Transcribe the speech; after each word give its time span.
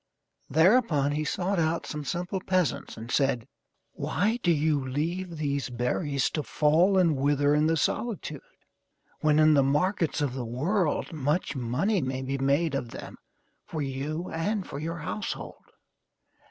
Thereupon 0.49 1.11
he 1.11 1.23
sought 1.23 1.59
out 1.59 1.85
some 1.85 2.03
simple 2.03 2.39
peasants 2.41 2.97
and 2.97 3.11
said: 3.11 3.47
"Why 3.91 4.39
do 4.41 4.51
you 4.51 4.83
leave 4.83 5.37
these 5.37 5.69
berries 5.69 6.31
to 6.31 6.41
fall 6.41 6.97
and 6.97 7.15
wither 7.15 7.53
in 7.53 7.67
the 7.67 7.77
solitude, 7.77 8.41
when 9.19 9.37
in 9.37 9.53
the 9.53 9.61
markets 9.61 10.19
of 10.19 10.33
the 10.33 10.43
world 10.43 11.13
much 11.13 11.55
money 11.55 12.01
may 12.01 12.23
be 12.23 12.39
made 12.39 12.73
of 12.73 12.89
them 12.89 13.17
for 13.63 13.83
you 13.83 14.27
and 14.31 14.65
for 14.65 14.79
your 14.79 14.97
household? 14.97 15.65